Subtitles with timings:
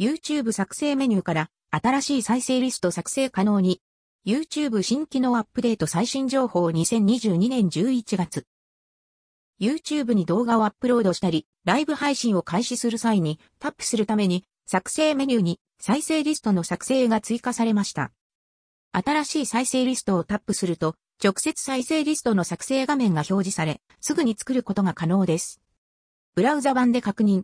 [0.00, 3.80] YouTube 作成メニューから新しい再生リスト作成可能に
[4.24, 8.46] YouTube 新機能アップデート最新情報2022年11月
[9.60, 18.12] YouTube に動画をアップロードしたり、ライブ配信を開始する際にタップするために作成メニューに再生リストの作成が追加されました。
[18.92, 25.60] 新しい再生リストをタップすると、直接再生リストの作成画面が表示され、すぐに作ることが可能です。
[26.36, 27.42] ブラウザ版で確認、